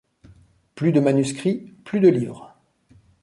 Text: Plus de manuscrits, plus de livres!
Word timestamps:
Plus 0.73 0.91
de 0.93 0.99
manuscrits, 0.99 1.71
plus 1.85 1.99
de 1.99 2.09
livres! 2.09 2.55